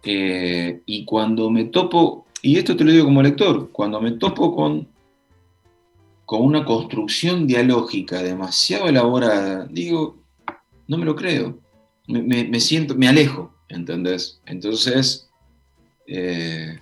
Eh, 0.04 0.82
y 0.86 1.04
cuando 1.04 1.50
me 1.50 1.66
topo, 1.66 2.26
y 2.40 2.56
esto 2.56 2.74
te 2.74 2.82
lo 2.82 2.92
digo 2.92 3.04
como 3.04 3.22
lector, 3.22 3.70
cuando 3.72 4.00
me 4.00 4.12
topo 4.12 4.56
con 4.56 4.88
con 6.24 6.40
una 6.40 6.64
construcción 6.64 7.46
dialógica 7.46 8.22
demasiado 8.22 8.88
elaborada, 8.88 9.66
digo, 9.70 10.16
no 10.88 10.96
me 10.96 11.04
lo 11.04 11.14
creo. 11.14 11.58
Me, 12.06 12.58
siento, 12.58 12.94
me 12.94 13.06
alejo, 13.06 13.52
¿entendés? 13.68 14.40
Entonces, 14.46 15.28
eh, 16.06 16.80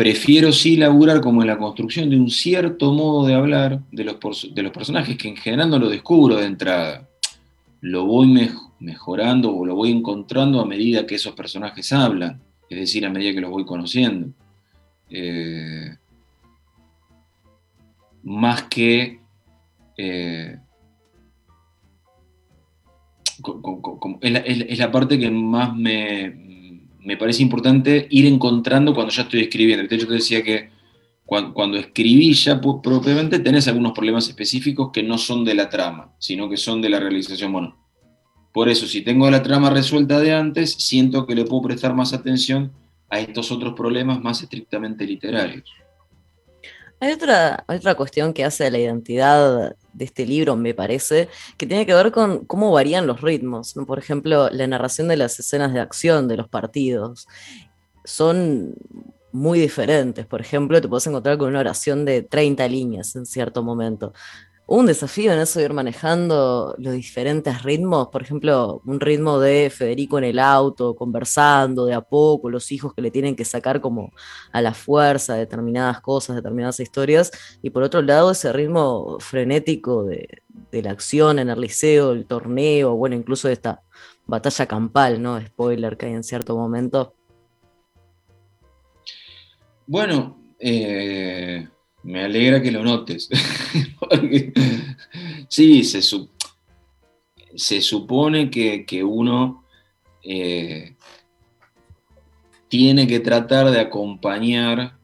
prefiero 0.00 0.50
sí 0.50 0.78
laburar 0.78 1.20
como 1.20 1.42
en 1.42 1.48
la 1.48 1.58
construcción 1.58 2.08
de 2.08 2.16
un 2.16 2.30
cierto 2.30 2.90
modo 2.94 3.26
de 3.26 3.34
hablar 3.34 3.82
de 3.92 4.04
los, 4.04 4.48
de 4.54 4.62
los 4.62 4.72
personajes 4.72 5.18
que 5.18 5.28
en 5.28 5.36
general 5.36 5.68
no 5.68 5.78
lo 5.78 5.90
descubro 5.90 6.36
de 6.36 6.46
entrada. 6.46 7.06
Lo 7.82 8.06
voy 8.06 8.50
mejorando 8.78 9.54
o 9.54 9.66
lo 9.66 9.74
voy 9.74 9.90
encontrando 9.90 10.58
a 10.58 10.64
medida 10.64 11.06
que 11.06 11.16
esos 11.16 11.34
personajes 11.34 11.92
hablan, 11.92 12.40
es 12.70 12.78
decir, 12.78 13.04
a 13.04 13.10
medida 13.10 13.34
que 13.34 13.42
los 13.42 13.50
voy 13.50 13.66
conociendo. 13.66 14.30
Eh, 15.10 15.94
más 18.22 18.62
que 18.70 19.20
eh, 19.98 20.56
es, 24.22 24.78
la, 24.78 24.90
parte 24.90 25.18
que 25.18 25.30
más 25.30 25.76
me, 25.76 26.49
parece 27.16 27.42
importante 27.42 28.06
ir 28.10 28.26
encontrando 28.26 28.94
cuando 28.94 29.12
ya 29.12 29.22
estoy 29.22 29.42
escribiendo. 29.42 29.84
Hecho, 29.94 30.06
te 30.06 30.14
decía 30.14 30.42
que 30.42 30.70
cuando, 31.24 31.78
escribí 31.78 32.34
ya 32.34 32.60
propiamente 32.60 33.38
tenés 33.38 33.68
algunos 33.68 33.92
problemas 33.92 34.28
específicos 34.28 34.90
que 34.92 35.02
no 35.02 35.16
son 35.16 35.44
de 35.44 35.54
la 35.54 35.68
trama, 35.68 36.12
sino 36.18 36.48
que 36.48 36.56
son 36.56 36.82
de 36.82 36.88
la 36.88 36.98
realización. 36.98 37.52
Bueno, 37.52 37.76
por 38.52 38.68
eso, 38.68 38.86
si 38.86 39.02
tengo 39.02 39.30
la 39.30 39.42
trama 39.42 39.70
resuelta 39.70 40.18
de 40.18 40.32
antes, 40.32 40.72
siento 40.72 41.26
que 41.26 41.36
le 41.36 41.44
puedo 41.44 41.62
prestar 41.62 41.94
más 41.94 42.12
atención 42.12 42.72
a 43.08 43.20
estos 43.20 43.52
otros 43.52 43.74
problemas 43.74 44.20
más 44.20 44.42
estrictamente 44.42 45.06
literarios. 45.06 45.70
Hay 46.98 47.12
otra, 47.12 47.64
otra 47.68 47.94
cuestión 47.94 48.32
que 48.32 48.44
hace 48.44 48.70
la 48.70 48.78
identidad 48.78 49.76
de 49.92 50.04
este 50.04 50.26
libro, 50.26 50.56
me 50.56 50.74
parece, 50.74 51.28
que 51.56 51.66
tiene 51.66 51.86
que 51.86 51.94
ver 51.94 52.12
con 52.12 52.44
cómo 52.44 52.72
varían 52.72 53.06
los 53.06 53.20
ritmos. 53.20 53.74
Por 53.86 53.98
ejemplo, 53.98 54.48
la 54.50 54.66
narración 54.66 55.08
de 55.08 55.16
las 55.16 55.38
escenas 55.38 55.72
de 55.72 55.80
acción 55.80 56.28
de 56.28 56.36
los 56.36 56.48
partidos 56.48 57.26
son 58.04 58.74
muy 59.32 59.60
diferentes. 59.60 60.26
Por 60.26 60.40
ejemplo, 60.40 60.80
te 60.80 60.88
puedes 60.88 61.06
encontrar 61.06 61.38
con 61.38 61.48
una 61.48 61.60
oración 61.60 62.04
de 62.04 62.22
30 62.22 62.66
líneas 62.68 63.14
en 63.16 63.26
cierto 63.26 63.62
momento 63.62 64.12
un 64.72 64.86
desafío 64.86 65.32
en 65.32 65.40
eso 65.40 65.58
de 65.58 65.64
ir 65.64 65.72
manejando 65.72 66.76
los 66.78 66.92
diferentes 66.94 67.64
ritmos, 67.64 68.06
por 68.06 68.22
ejemplo, 68.22 68.80
un 68.86 69.00
ritmo 69.00 69.40
de 69.40 69.68
Federico 69.68 70.16
en 70.16 70.22
el 70.22 70.38
auto, 70.38 70.94
conversando 70.94 71.86
de 71.86 71.94
a 71.94 72.00
poco, 72.00 72.48
los 72.48 72.70
hijos 72.70 72.94
que 72.94 73.02
le 73.02 73.10
tienen 73.10 73.34
que 73.34 73.44
sacar 73.44 73.80
como 73.80 74.12
a 74.52 74.62
la 74.62 74.72
fuerza 74.72 75.34
determinadas 75.34 76.00
cosas, 76.00 76.36
determinadas 76.36 76.78
historias, 76.78 77.32
y 77.62 77.70
por 77.70 77.82
otro 77.82 78.00
lado 78.00 78.30
ese 78.30 78.52
ritmo 78.52 79.18
frenético 79.18 80.04
de, 80.04 80.28
la 80.70 80.92
acción 80.92 81.40
en 81.40 81.48
el 81.48 81.60
liceo, 81.60 82.12
el 82.12 82.26
torneo, 82.26 82.94
bueno, 82.94 83.16
incluso 83.16 83.48
esta 83.48 83.82
batalla 84.26 84.66
campal, 84.66 85.20
¿no? 85.20 85.44
Spoiler 85.44 85.96
que 85.96 86.06
hay 86.06 86.12
en 86.12 86.22
cierto 86.22 86.56
momento. 86.56 87.16
Bueno, 89.88 90.40
eh, 90.60 91.68
me 92.02 92.24
alegra 92.24 92.62
que 92.62 92.70
lo 92.70 92.82
notes. 92.82 93.28
sí, 95.48 95.84
se, 95.84 96.02
supone 97.80 98.50
que, 98.50 99.04
uno 99.04 99.64
eh, 100.22 100.94
tiene 102.68 103.06
que 103.06 103.20
tratar 103.20 103.70
de 103.70 103.80
acompañar, 103.80 104.96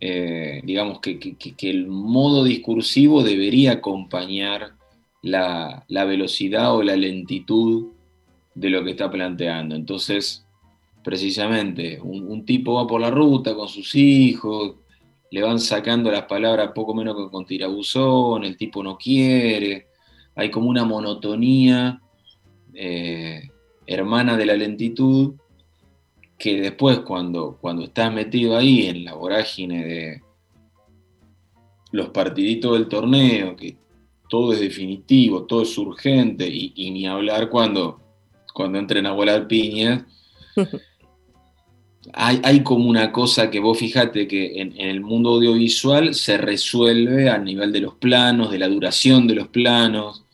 eh, 0.00 0.60
digamos 0.64 1.00
que, 1.00 1.36
el 1.62 1.86
modo 1.86 2.44
discursivo 2.44 3.22
debería 3.22 3.72
acompañar 3.72 4.74
la, 5.22 5.84
velocidad 5.88 6.74
o 6.74 6.82
la 6.82 6.96
lentitud 6.96 7.88
de 8.54 8.70
lo 8.70 8.84
que 8.84 8.90
está 8.90 9.10
planteando. 9.10 9.76
Entonces, 9.76 10.44
precisamente, 11.02 12.00
un 12.00 12.44
tipo 12.44 12.74
va 12.74 12.86
por 12.86 13.00
la 13.00 13.10
ruta 13.10 13.54
con 13.54 13.68
sus 13.68 13.94
hijos, 13.94 14.76
le 15.30 15.42
van 15.42 15.58
sacando 15.58 16.10
las 16.10 16.24
palabras 16.24 16.72
poco 16.74 16.94
menos 16.94 17.16
que 17.16 17.30
con 17.30 17.46
tirabuzón, 17.46 18.44
el 18.44 18.56
tipo 18.56 18.82
no 18.82 18.96
quiere, 18.96 19.88
hay 20.34 20.50
como 20.50 20.68
una 20.68 20.84
monotonía 20.84 22.00
eh, 22.72 23.48
hermana 23.86 24.36
de 24.36 24.46
la 24.46 24.56
lentitud 24.56 25.34
que 26.38 26.60
después 26.60 27.00
cuando, 27.00 27.56
cuando 27.60 27.84
estás 27.84 28.12
metido 28.12 28.56
ahí 28.56 28.86
en 28.86 29.04
la 29.04 29.14
vorágine 29.14 29.84
de 29.84 30.22
los 31.92 32.08
partiditos 32.08 32.72
del 32.72 32.88
torneo, 32.88 33.54
que 33.56 33.76
todo 34.28 34.52
es 34.52 34.60
definitivo, 34.60 35.44
todo 35.44 35.62
es 35.62 35.78
urgente, 35.78 36.48
y, 36.48 36.90
ni 36.90 37.06
hablar 37.06 37.48
cuando, 37.48 38.00
cuando 38.52 38.78
entren 38.78 39.06
a 39.06 39.12
volar 39.12 39.46
piñas, 39.46 40.02
hay, 42.12 42.62
como 42.62 42.88
una 42.88 43.10
cosa 43.12 43.50
que 43.50 43.60
vos 43.60 43.78
fijate 43.78 44.28
que 44.28 44.60
en, 44.60 44.78
el 44.78 45.00
mundo 45.00 45.30
audiovisual 45.30 46.14
se 46.14 46.36
resuelve 46.36 47.30
a 47.30 47.38
nivel 47.38 47.72
de 47.72 47.80
los 47.80 47.94
planos, 47.94 48.50
de 48.50 48.58
la 48.58 48.68
duración 48.68 49.26
de 49.26 49.34
los 49.34 49.48
planos. 49.48 50.24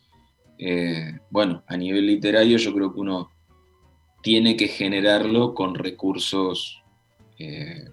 eh, 0.57 1.19
bueno, 1.29 1.63
a 1.67 1.77
nivel 1.77 2.05
literario 2.05 2.57
yo 2.57 2.73
creo 2.73 2.93
que 2.93 2.99
uno 2.99 3.31
tiene 4.21 4.55
que 4.55 4.67
generarlo 4.67 5.53
con 5.53 5.75
recursos 5.75 6.81
eh, 7.39 7.85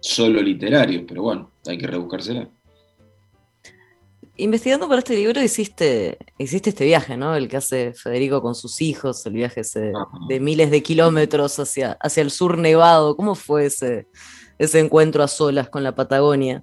solo 0.00 0.40
literarios, 0.40 1.04
pero 1.06 1.22
bueno, 1.22 1.50
hay 1.66 1.76
que 1.76 1.86
rebuscársela. 1.86 2.48
Investigando 4.40 4.88
para 4.88 5.00
este 5.00 5.16
libro 5.16 5.42
hiciste, 5.42 6.16
hiciste 6.38 6.70
este 6.70 6.84
viaje, 6.84 7.16
¿no? 7.16 7.34
El 7.34 7.48
que 7.48 7.56
hace 7.56 7.92
Federico 7.92 8.40
con 8.40 8.54
sus 8.54 8.80
hijos, 8.80 9.26
el 9.26 9.32
viaje 9.32 9.62
de 10.28 10.38
miles 10.38 10.70
de 10.70 10.80
kilómetros 10.80 11.58
hacia, 11.58 11.98
hacia 12.00 12.22
el 12.22 12.30
sur 12.30 12.56
nevado. 12.56 13.16
¿Cómo 13.16 13.34
fue 13.34 13.66
ese, 13.66 14.06
ese 14.56 14.78
encuentro 14.78 15.24
a 15.24 15.28
solas 15.28 15.68
con 15.68 15.82
la 15.82 15.96
Patagonia? 15.96 16.62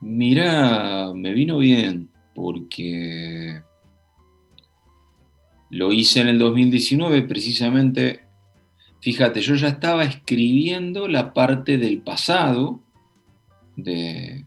Mira, 0.00 1.10
me 1.14 1.32
vino 1.32 1.56
bien, 1.56 2.10
porque 2.34 3.62
lo 5.70 5.92
hice 5.94 6.20
en 6.20 6.28
el 6.28 6.38
2019 6.38 7.22
precisamente. 7.22 8.26
Fíjate, 9.00 9.40
yo 9.40 9.54
ya 9.54 9.68
estaba 9.68 10.04
escribiendo 10.04 11.08
la 11.08 11.32
parte 11.32 11.78
del 11.78 12.02
pasado, 12.02 12.82
de, 13.76 14.44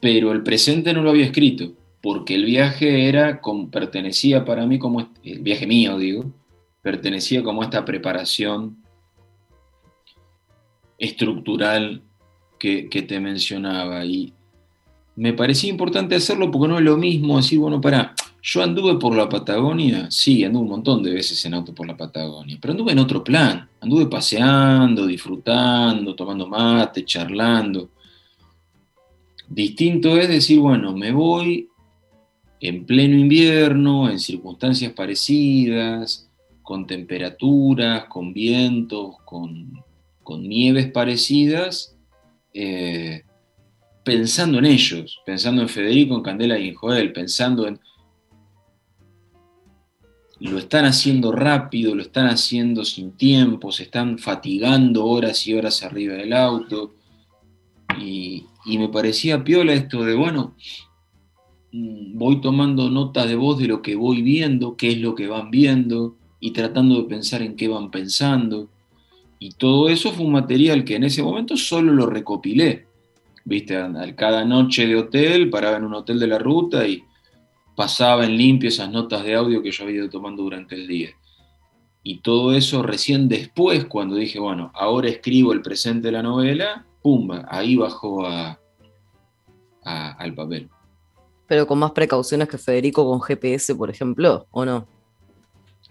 pero 0.00 0.32
el 0.32 0.42
presente 0.42 0.92
no 0.92 1.02
lo 1.02 1.10
había 1.10 1.26
escrito, 1.26 1.72
porque 2.02 2.34
el 2.34 2.44
viaje 2.44 3.08
era, 3.08 3.40
pertenecía 3.70 4.44
para 4.44 4.66
mí 4.66 4.78
como, 4.78 5.10
el 5.24 5.40
viaje 5.40 5.66
mío 5.66 5.98
digo, 5.98 6.32
pertenecía 6.82 7.42
como 7.42 7.62
esta 7.62 7.84
preparación 7.84 8.76
estructural 10.98 12.02
que, 12.58 12.88
que 12.88 13.02
te 13.02 13.20
mencionaba. 13.20 14.04
Y 14.04 14.32
me 15.16 15.32
parecía 15.32 15.70
importante 15.70 16.14
hacerlo 16.14 16.50
porque 16.50 16.68
no 16.68 16.78
es 16.78 16.84
lo 16.84 16.96
mismo 16.96 17.38
decir, 17.38 17.58
bueno, 17.58 17.80
para, 17.80 18.14
yo 18.42 18.62
anduve 18.62 18.96
por 18.98 19.16
la 19.16 19.28
Patagonia, 19.28 20.08
sí, 20.10 20.44
anduve 20.44 20.62
un 20.62 20.68
montón 20.68 21.02
de 21.02 21.12
veces 21.12 21.44
en 21.44 21.54
auto 21.54 21.74
por 21.74 21.86
la 21.86 21.96
Patagonia, 21.96 22.58
pero 22.60 22.72
anduve 22.72 22.92
en 22.92 23.00
otro 23.00 23.24
plan, 23.24 23.68
anduve 23.80 24.06
paseando, 24.06 25.06
disfrutando, 25.06 26.14
tomando 26.14 26.46
mate, 26.46 27.04
charlando. 27.04 27.90
Distinto 29.48 30.16
es 30.18 30.28
decir, 30.28 30.58
bueno, 30.58 30.96
me 30.96 31.12
voy 31.12 31.68
en 32.60 32.84
pleno 32.84 33.16
invierno, 33.16 34.10
en 34.10 34.18
circunstancias 34.18 34.92
parecidas, 34.92 36.28
con 36.62 36.86
temperaturas, 36.86 38.06
con 38.06 38.32
vientos, 38.32 39.16
con, 39.24 39.84
nieves 40.40 40.90
parecidas, 40.90 41.96
eh, 42.52 43.22
pensando 44.02 44.58
en 44.58 44.64
ellos, 44.64 45.20
pensando 45.24 45.62
en 45.62 45.68
Federico, 45.68 46.16
en 46.16 46.22
Candela 46.22 46.58
y 46.58 46.68
en 46.68 46.74
Joel, 46.74 47.12
pensando 47.12 47.68
en... 47.68 47.78
Lo 50.40 50.58
están 50.58 50.86
haciendo 50.86 51.30
rápido, 51.30 51.94
lo 51.94 52.02
están 52.02 52.26
haciendo 52.26 52.84
sin 52.84 53.12
tiempo, 53.12 53.70
se 53.70 53.84
están 53.84 54.18
fatigando 54.18 55.06
horas 55.06 55.46
y 55.46 55.54
horas 55.54 55.82
arriba 55.84 56.14
del 56.14 56.32
auto. 56.32 56.94
Y, 57.98 58.46
me 58.66 58.88
parecía 58.88 59.44
piola 59.44 59.72
esto 59.72 60.04
de, 60.04 60.14
bueno, 60.14 60.54
mm, 61.72 62.18
voy 62.18 62.40
tomando 62.40 62.90
nota 62.90 63.26
de 63.26 63.36
voz 63.36 63.58
de 63.58 63.68
lo 63.68 63.82
que 63.82 63.94
voy 63.94 64.22
viendo, 64.22 64.76
qué 64.76 64.90
es 64.90 64.98
lo 64.98 65.14
que 65.14 65.28
van 65.28 65.50
viendo 65.50 66.16
y 66.40 66.50
tratando 66.50 66.96
de 66.96 67.08
pensar 67.08 67.42
en 67.42 67.56
qué 67.56 67.68
van 67.68 67.90
pensando. 67.90 68.68
Y 69.38 69.52
todo 69.52 69.88
eso 69.88 70.12
fue 70.12 70.26
un 70.26 70.32
material 70.32 70.84
que 70.84 70.96
en 70.96 71.04
ese 71.04 71.22
momento 71.22 71.56
solo 71.56 71.92
lo 71.92 72.06
recopilé 72.06 72.86
viste, 73.46 73.76
cada 74.16 74.44
noche 74.44 74.86
de 74.86 74.96
hotel, 74.96 75.48
paraba 75.48 75.78
en 75.78 75.84
un 75.84 75.94
hotel 75.94 76.18
de 76.18 76.26
la 76.26 76.38
ruta 76.38 76.86
y 76.86 77.02
pasaba 77.76 78.26
en 78.26 78.36
limpio 78.36 78.68
esas 78.68 78.90
notas 78.90 79.24
de 79.24 79.34
audio 79.34 79.62
que 79.62 79.70
yo 79.70 79.84
había 79.84 79.98
ido 79.98 80.10
tomando 80.10 80.42
durante 80.42 80.74
el 80.74 80.86
día. 80.86 81.10
Y 82.02 82.18
todo 82.18 82.54
eso 82.54 82.82
recién 82.82 83.28
después, 83.28 83.84
cuando 83.86 84.16
dije, 84.16 84.38
bueno, 84.38 84.72
ahora 84.74 85.08
escribo 85.08 85.52
el 85.52 85.62
presente 85.62 86.08
de 86.08 86.12
la 86.12 86.22
novela, 86.22 86.84
pumba, 87.06 87.46
ahí 87.48 87.76
bajó 87.76 88.26
a, 88.26 88.58
al 89.84 90.34
papel. 90.34 90.68
Pero 91.46 91.64
con 91.68 91.78
más 91.78 91.92
precauciones 91.92 92.48
que 92.48 92.58
Federico 92.58 93.08
con 93.08 93.20
GPS, 93.20 93.76
por 93.76 93.90
ejemplo, 93.90 94.48
¿o 94.50 94.64
no? 94.64 94.88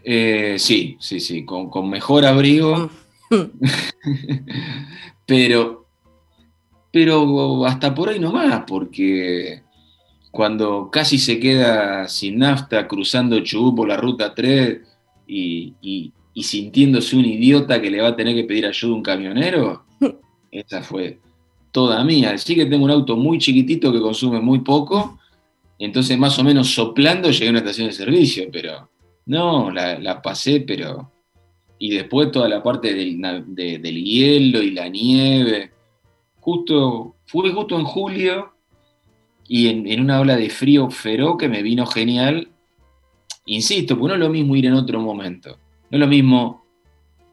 Eh, 0.03 0.57
sí, 0.59 0.97
sí, 0.99 1.21
sí, 1.21 1.45
con, 1.45 1.69
con 1.69 1.89
mejor 1.89 2.25
abrigo. 2.25 2.89
pero 5.25 5.85
pero 6.91 7.65
hasta 7.65 7.95
por 7.95 8.09
ahí 8.09 8.19
nomás, 8.19 8.65
porque 8.67 9.63
cuando 10.31 10.89
casi 10.91 11.17
se 11.17 11.39
queda 11.39 12.09
sin 12.09 12.39
nafta 12.39 12.89
cruzando 12.89 13.39
Chubut 13.39 13.77
por 13.77 13.87
la 13.87 13.95
ruta 13.95 14.35
3 14.35 14.81
y, 15.25 16.11
sintiéndose 16.35 17.15
un 17.15 17.23
idiota 17.23 17.81
que 17.81 17.89
le 17.89 18.01
va 18.01 18.09
a 18.09 18.15
tener 18.17 18.35
que 18.35 18.43
pedir 18.43 18.65
ayuda 18.65 18.91
a 18.91 18.95
un 18.95 19.01
camionero, 19.01 19.84
esa 20.59 20.81
fue 20.81 21.19
toda 21.71 22.03
mía. 22.03 22.37
Sí 22.37 22.55
que 22.55 22.65
tengo 22.65 22.85
un 22.85 22.91
auto 22.91 23.15
muy 23.15 23.37
chiquitito 23.37 23.91
que 23.91 23.99
consume 23.99 24.39
muy 24.39 24.59
poco, 24.59 25.19
entonces 25.77 26.17
más 26.17 26.37
o 26.39 26.43
menos 26.43 26.73
soplando 26.73 27.29
llegué 27.31 27.47
a 27.47 27.51
una 27.51 27.59
estación 27.59 27.87
de 27.87 27.93
servicio, 27.93 28.45
pero 28.51 28.89
no, 29.25 29.71
la, 29.71 30.21
pasé, 30.21 30.61
pero... 30.61 31.11
Y 31.77 31.89
después 31.89 32.31
toda 32.31 32.47
la 32.47 32.63
parte 32.63 32.93
del, 32.93 33.21
del 33.47 34.03
hielo 34.03 34.63
y 34.63 34.71
la 34.71 34.87
nieve 34.87 35.71
justo, 36.45 37.15
fue 37.25 37.51
justo 37.51 37.77
en 37.77 37.85
julio 37.85 38.53
y 39.47 39.67
en, 39.67 39.99
una 39.99 40.19
ola 40.19 40.37
de 40.37 40.51
frío 40.51 40.91
feroz 40.91 41.37
que 41.39 41.49
me 41.49 41.63
vino 41.63 41.87
genial. 41.87 42.49
Insisto, 43.47 43.97
pues 43.97 44.09
no 44.09 44.13
es 44.13 44.19
lo 44.19 44.29
mismo 44.29 44.55
ir 44.55 44.67
en 44.67 44.75
otro 44.75 44.99
momento. 45.01 45.57
No 45.89 45.97
es 45.97 45.99
lo 45.99 46.07
mismo 46.07 46.64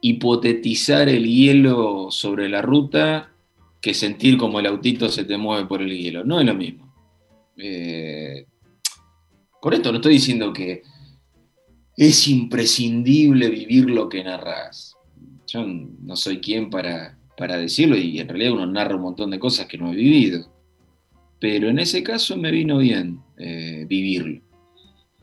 hipotetizar 0.02 1.08
el 1.08 1.26
hielo 1.26 2.10
sobre 2.10 2.50
la 2.50 2.60
ruta 2.60 3.32
que 3.80 3.94
sentir 3.94 4.36
como 4.36 4.60
el 4.60 4.66
autito 4.66 5.08
se 5.08 5.24
te 5.24 5.38
mueve 5.38 5.66
por 5.66 5.80
el 5.80 5.96
hielo. 5.96 6.24
No 6.24 6.38
es 6.38 6.46
lo 6.46 6.54
mismo. 6.54 6.94
Eh, 7.56 8.44
por 9.62 9.72
esto 9.72 9.90
no 9.90 9.96
estoy 9.96 10.14
diciendo 10.14 10.52
que 10.52 10.82
es 11.96 12.28
imprescindible 12.28 13.48
vivir 13.48 13.88
lo 13.88 14.10
que 14.10 14.22
narras. 14.22 14.94
Yo 15.46 15.64
no 15.64 16.16
soy 16.16 16.40
quien 16.40 16.68
para 16.68 17.16
para 17.36 17.56
decirlo 17.56 17.96
y 17.96 18.20
en 18.20 18.28
realidad 18.28 18.52
uno 18.52 18.66
narra 18.66 18.96
un 18.96 19.02
montón 19.02 19.30
de 19.30 19.38
cosas 19.38 19.66
que 19.66 19.78
no 19.78 19.92
he 19.92 19.96
vivido. 19.96 20.46
Pero 21.40 21.68
en 21.68 21.78
ese 21.78 22.02
caso 22.02 22.36
me 22.36 22.50
vino 22.50 22.78
bien 22.78 23.20
eh, 23.36 23.84
vivirlo. 23.88 24.40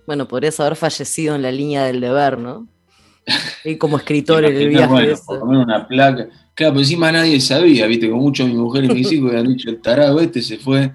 Bueno, 0.05 0.27
podrías 0.27 0.59
haber 0.59 0.75
fallecido 0.75 1.35
en 1.35 1.43
la 1.43 1.51
línea 1.51 1.85
del 1.85 2.01
deber, 2.01 2.37
¿no? 2.37 2.67
Y 3.63 3.77
como 3.77 3.97
escritor 3.97 4.45
en 4.45 4.55
el 4.55 4.69
viaje. 4.69 5.13
por 5.25 5.43
una 5.43 5.87
placa. 5.87 6.27
Claro, 6.53 6.73
pero 6.73 6.79
encima 6.79 7.11
nadie 7.11 7.39
sabía, 7.39 7.87
viste, 7.87 8.09
con 8.09 8.19
mucho 8.19 8.45
mi 8.45 8.53
mujer 8.53 8.85
y 8.85 8.89
mis 8.89 9.11
hijos 9.13 9.31
habían 9.31 9.47
dicho, 9.47 9.69
el 9.69 9.81
tarado 9.81 10.19
este 10.19 10.41
se 10.41 10.57
fue. 10.57 10.91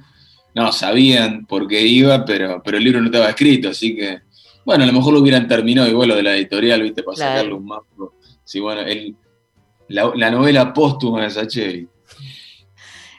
No, 0.55 0.71
sabían 0.73 1.47
por 1.47 1.67
qué 1.67 1.81
iba, 1.81 2.25
pero, 2.25 2.63
pero 2.63 2.77
el 2.77 2.85
libro 2.85 3.01
no 3.01 3.07
estaba 3.07 3.29
escrito, 3.29 3.71
así 3.71 3.97
que, 3.97 4.21
bueno, 4.65 4.85
a 4.85 4.87
lo 4.87 4.93
mejor 4.93 5.15
lo 5.15 5.21
hubieran 5.21 5.49
terminado 5.49 5.89
igual 5.89 6.11
lo 6.11 6.17
de 6.17 6.23
la 6.23 6.37
editorial, 6.37 6.83
viste, 6.83 7.03
para 7.03 7.17
sacarle 7.17 7.55
un 7.55 7.65
mapa. 7.65 7.87
Sí, 8.45 8.61
bueno, 8.61 8.83
él, 8.83 9.17
la, 9.89 10.31
novela 10.31 10.73
póstuma 10.73 11.23
de 11.23 11.31
Sacheri. 11.31 11.89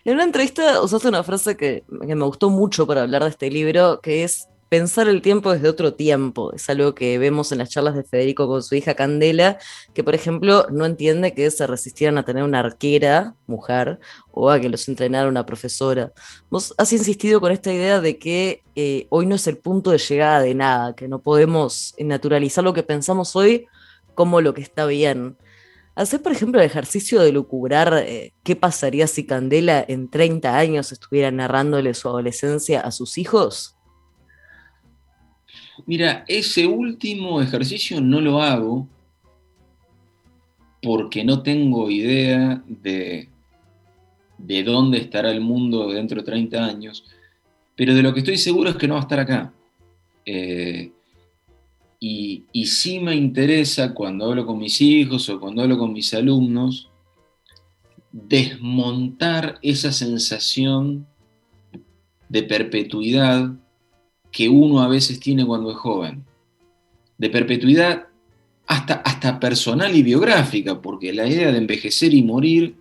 En 0.04 0.14
una 0.14 0.24
entrevista 0.24 0.82
usaste 0.82 1.08
una 1.08 1.24
frase 1.24 1.58
que, 1.58 1.84
me 1.90 2.26
gustó 2.26 2.50
mucho 2.50 2.86
para 2.86 3.04
hablar 3.04 3.24
de 3.24 3.30
este 3.30 3.50
libro, 3.50 4.00
que 4.02 4.24
es 4.24 4.48
pensar 4.76 5.08
el 5.08 5.22
tiempo 5.22 5.54
desde 5.54 5.70
otro 5.70 5.94
tiempo. 5.94 6.52
Es 6.52 6.70
algo 6.70 6.94
que 6.96 7.18
vemos 7.18 7.54
en 7.54 7.60
las 7.60 7.70
charlas 7.70 7.96
de 7.96 8.04
Federico 8.04 8.46
con 8.46 8.62
su 8.62 8.76
hija 8.76 8.94
Candela, 8.94 9.58
que 9.94 10.04
por 10.04 10.16
ejemplo 10.16 10.68
no 10.70 10.86
entiende 10.86 11.34
que 11.34 11.50
se 11.50 11.66
resistieran 11.66 12.18
a 12.18 12.26
tener 12.26 12.44
una 12.44 12.60
arquera, 12.60 13.36
mujer, 13.48 14.00
o 14.32 14.50
a 14.50 14.60
que 14.60 14.68
los 14.68 14.90
entrenara 14.90 15.30
una 15.30 15.46
profesora. 15.46 16.12
Vos 16.50 16.74
has 16.78 16.92
insistido 16.92 17.40
con 17.40 17.54
esta 17.54 17.72
idea 17.72 18.02
de 18.02 18.18
que 18.20 18.64
eh, 18.76 19.08
hoy 19.12 19.26
no 19.26 19.36
es 19.36 19.48
el 19.48 19.58
punto 19.58 19.92
de 19.92 19.98
llegada 19.98 20.42
de 20.42 20.54
nada, 20.56 20.94
que 20.94 21.08
no 21.08 21.20
podemos 21.20 21.96
naturalizar 21.98 22.62
lo 22.62 22.74
que 22.74 22.84
pensamos 22.84 23.34
hoy 23.38 23.68
como 24.14 24.42
lo 24.42 24.54
que 24.54 24.62
está 24.62 24.86
bien. 24.86 25.38
Hacer, 25.96 26.22
por 26.22 26.34
ejemplo, 26.34 26.60
el 26.60 26.66
ejercicio 26.66 27.22
de 27.22 27.32
lucubrar 27.32 27.94
eh, 28.06 28.34
qué 28.44 28.58
pasaría 28.58 29.08
si 29.08 29.26
Candela 29.26 29.86
en 29.88 30.10
30 30.10 30.58
años 30.58 30.92
estuviera 30.92 31.32
narrándole 31.32 31.94
su 31.94 32.10
adolescencia 32.10 32.82
a 32.82 32.92
sus 32.92 33.18
hijos? 33.18 33.75
Mira, 35.86 36.24
ese 36.28 36.68
último 36.68 37.42
ejercicio 37.42 38.00
no 38.02 38.22
lo 38.22 38.42
hago 38.42 38.88
porque 40.82 41.24
no 41.24 41.42
tengo 41.42 41.90
idea 41.90 42.64
de, 42.68 43.30
de 44.38 44.64
dónde 44.64 45.00
estará 45.00 45.32
el 45.32 45.42
mundo 45.42 45.92
dentro 45.92 46.22
de 46.22 46.26
30 46.26 46.64
años, 46.64 47.04
pero 47.76 47.94
de 47.94 48.04
lo 48.04 48.14
que 48.14 48.20
estoy 48.20 48.38
seguro 48.38 48.70
es 48.70 48.76
que 48.76 48.88
no 48.88 48.94
va 48.94 49.02
a 49.02 49.04
estar 49.04 49.20
acá. 49.20 49.54
Eh, 50.26 50.92
y, 52.00 52.66
sí 52.66 53.00
me 53.00 53.16
interesa 53.16 53.94
cuando 53.94 54.26
hablo 54.26 54.46
con 54.46 54.60
mis 54.60 54.80
hijos 54.82 55.28
o 55.30 55.40
cuando 55.40 55.64
hablo 55.64 55.78
con 55.78 55.94
mis 55.94 56.14
alumnos, 56.14 56.90
desmontar 58.12 59.58
esa 59.62 59.92
sensación 59.92 61.08
de 62.30 62.44
perpetuidad 62.44 63.52
que 64.36 64.50
uno 64.50 64.82
a 64.82 64.90
veces 64.90 65.22
tiene 65.22 65.46
cuando 65.46 65.72
es 65.72 65.78
joven, 65.78 66.26
de 67.18 67.30
perpetuidad 67.30 68.08
hasta, 68.68 68.96
hasta 68.96 69.40
personal 69.40 69.96
y 69.96 70.04
biográfica, 70.04 70.82
porque 70.82 71.14
la 71.14 71.26
idea 71.26 71.54
de 71.54 71.58
envejecer 71.58 72.14
y 72.14 72.22
morir 72.22 72.76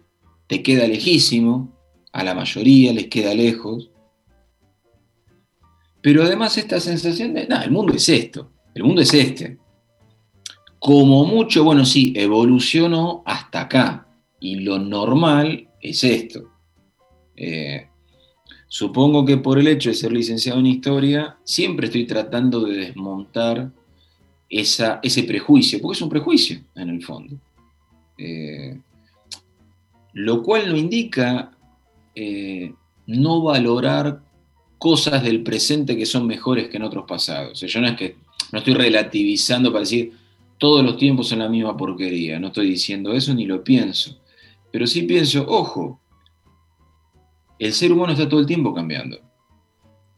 te 0.49 0.65
queda 0.65 0.89
lejísimo, 0.89 1.73
a 2.11 2.25
la 2.25 2.35
mayoría 2.35 2.93
les 2.93 3.07
queda 3.07 3.33
lejos, 3.35 3.89
pero 6.03 6.25
además 6.25 6.59
esta 6.59 6.81
sensación 6.81 7.35
de, 7.35 7.47
no, 7.47 7.63
el 7.63 7.71
mundo 7.71 7.95
es 7.95 8.09
esto, 8.09 8.51
el 8.75 8.83
mundo 8.83 9.03
es 9.03 9.15
este. 9.15 9.57
Como 10.81 11.25
mucho, 11.25 11.63
bueno, 11.63 11.85
sí, 11.85 12.13
evolucionó 12.17 13.23
hasta 13.25 13.61
acá, 13.61 14.09
y 14.41 14.57
lo 14.57 14.81
normal 14.81 15.69
es 15.81 16.03
esto. 16.03 16.51
Eh, 17.37 17.87
supongo 18.75 19.25
que 19.25 19.37
por 19.37 19.61
el 19.61 19.69
hecho 19.69 19.91
de 19.91 19.95
ser 19.95 20.11
licenciado 20.11 20.59
en 20.59 20.67
historia, 20.67 21.37
siempre 21.45 21.87
estoy 21.87 22.07
tratando 22.07 22.65
de 22.65 22.79
desmontar 22.79 23.71
esa, 24.51 24.99
ese 25.01 25.23
prejuicio, 25.23 25.81
porque 25.81 25.97
es 25.97 26.03
un 26.03 26.09
prejuicio 26.09 26.59
en 26.75 26.89
el 26.89 27.01
fondo. 27.01 27.37
Eh, 28.19 28.77
lo 30.15 30.43
cual 30.43 30.71
no 30.71 30.77
indica 30.77 31.53
eh, 32.17 32.73
no 33.07 33.43
valorar 33.43 34.21
cosas 34.77 35.23
del 35.23 35.45
presente 35.45 35.97
que 35.97 36.05
son 36.05 36.27
mejores 36.27 36.67
que 36.67 36.77
en 36.77 36.83
otros 36.83 37.05
pasados. 37.07 37.61
yo 37.61 37.81
no 37.81 37.87
es 37.87 37.97
que 37.97 38.17
no 38.51 38.59
estoy 38.59 38.75
relativizando 38.75 39.71
para 39.71 39.83
decir 39.83 40.15
todos 40.59 40.85
los 40.85 40.97
tiempos 40.97 41.29
son 41.29 41.39
la 41.39 41.49
misma 41.49 41.77
porquería, 41.77 42.41
no 42.41 42.49
estoy 42.49 42.71
diciendo 42.71 43.13
eso 43.13 43.35
ni 43.35 43.47
lo 43.47 43.63
pienso. 43.63 44.19
Pero 44.73 44.85
sí 44.89 45.03
pienso, 45.03 45.47
ojo, 45.47 46.01
el 47.59 47.73
ser 47.73 47.93
humano 47.93 48.13
está 48.13 48.29
todo 48.29 48.41
el 48.41 48.47
tiempo 48.47 48.75
cambiando. 48.75 49.19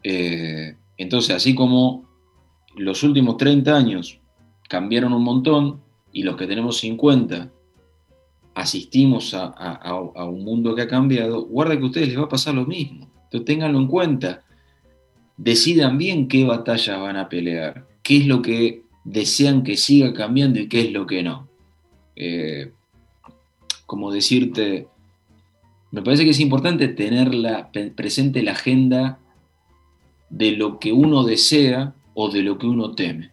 Eh, 0.02 0.76
entonces, 0.96 1.34
así 1.34 1.54
como 1.54 2.08
los 2.76 3.02
últimos 3.02 3.36
30 3.36 3.76
años 3.76 4.20
cambiaron 4.68 5.12
un 5.12 5.22
montón 5.22 5.80
y 6.12 6.22
los 6.22 6.36
que 6.36 6.46
tenemos 6.46 6.78
50 6.78 7.50
asistimos 8.54 9.34
a, 9.34 10.24
un 10.24 10.44
mundo 10.44 10.74
que 10.74 10.82
ha 10.82 10.88
cambiado, 10.88 11.44
guarda 11.44 11.76
que 11.76 11.82
a 11.82 11.86
ustedes 11.86 12.08
les 12.08 12.18
va 12.18 12.24
a 12.24 12.28
pasar 12.28 12.54
lo 12.54 12.64
mismo. 12.64 13.10
Entonces, 13.24 13.44
ténganlo 13.44 13.78
en 13.78 13.86
cuenta 13.86 14.42
decidan 15.36 15.98
bien 15.98 16.28
qué 16.28 16.44
batallas 16.44 16.98
van 16.98 17.16
a 17.16 17.28
pelear, 17.28 17.86
qué 18.02 18.18
es 18.18 18.26
lo 18.26 18.42
que 18.42 18.82
desean 19.04 19.62
que 19.62 19.76
siga 19.76 20.12
cambiando 20.12 20.58
y 20.58 20.68
qué 20.68 20.80
es 20.80 20.92
lo 20.92 21.06
que 21.06 21.22
no. 21.22 21.48
Eh, 22.16 22.72
como 23.84 24.10
decirte, 24.10 24.88
me 25.90 26.02
parece 26.02 26.24
que 26.24 26.30
es 26.30 26.40
importante 26.40 26.88
tener 26.88 27.30
presente 27.94 28.42
la 28.42 28.52
agenda 28.52 29.18
de 30.30 30.52
lo 30.52 30.78
que 30.78 30.92
uno 30.92 31.24
desea 31.24 31.94
o 32.14 32.30
de 32.30 32.42
lo 32.42 32.58
que 32.58 32.66
uno 32.66 32.94
teme, 32.94 33.30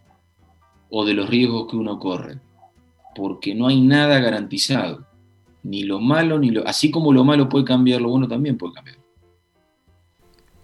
o 0.89 1.06
de 1.06 1.13
los 1.13 1.30
riesgos 1.30 1.70
que 1.70 1.76
uno 1.76 2.00
corre, 2.00 2.39
porque 3.16 3.56
no 3.56 3.68
hay 3.68 3.82
nada 3.82 4.20
garantizado, 4.20 5.06
ni 5.63 5.84
lo 5.84 6.00
malo, 6.00 6.38
ni 6.38 6.52
lo... 6.52 6.68
Así 6.68 6.92
como 6.92 7.13
lo 7.13 7.24
malo 7.24 7.50
puede 7.50 7.66
cambiar, 7.66 8.02
lo 8.02 8.10
bueno 8.10 8.28
también 8.28 8.58
puede 8.58 8.74
cambiar. 8.74 8.98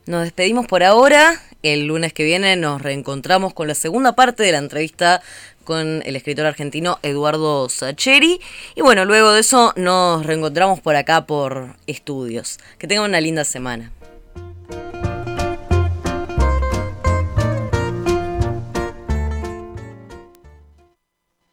Nos 0.06 0.24
despedimos 0.24 0.66
por 0.68 0.84
ahora. 0.84 1.40
El 1.62 1.86
lunes 1.86 2.14
que 2.14 2.24
viene 2.24 2.56
nos 2.56 2.82
reencontramos 2.82 3.54
con 3.54 3.68
la 3.68 3.76
segunda 3.76 4.14
parte 4.16 4.44
de 4.44 4.52
la 4.52 4.58
entrevista 4.58 5.22
con 5.70 6.02
el 6.04 6.16
escritor 6.16 6.48
argentino 6.48 6.98
Eduardo 7.04 7.70
Sacheri. 7.70 8.42
Y 8.74 8.82
bueno, 8.82 9.06
luego 9.06 9.32
de 9.34 9.42
eso 9.42 9.72
nos 9.76 10.26
reencontramos 10.26 10.80
por 10.80 10.96
acá 10.96 11.28
por 11.28 11.76
estudios. 11.86 12.58
Que 12.80 12.88
tengan 12.88 13.06
una 13.08 13.22
linda 13.22 13.44
semana. 13.44 13.92